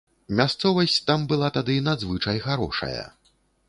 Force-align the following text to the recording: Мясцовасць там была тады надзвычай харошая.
Мясцовасць 0.37 0.95
там 1.11 1.27
была 1.33 1.53
тады 1.59 1.79
надзвычай 1.91 2.45
харошая. 2.51 3.03